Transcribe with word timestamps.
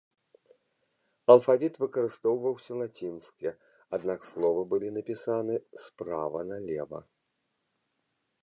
Алфавіт 1.33 1.73
выкарыстоўваўся 1.83 2.71
лацінскі, 2.81 3.47
аднак 3.99 4.19
словы 4.31 4.61
былі 4.75 4.89
напісаны 4.99 5.55
справа 5.85 6.39
налева. 6.55 6.99